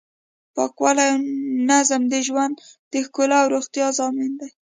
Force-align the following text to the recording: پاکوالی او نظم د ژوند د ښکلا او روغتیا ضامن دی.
پاکوالی 0.55 1.07
او 1.13 1.19
نظم 1.69 2.01
د 2.13 2.15
ژوند 2.27 2.55
د 2.91 2.93
ښکلا 3.05 3.37
او 3.43 3.51
روغتیا 3.55 3.87
ضامن 3.99 4.31
دی. 4.39 4.49